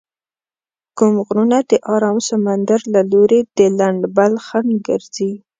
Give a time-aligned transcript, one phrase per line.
[0.97, 5.31] کوم غرونه د ارام سمندر له لوري د لندبل خنډ ګرځي؟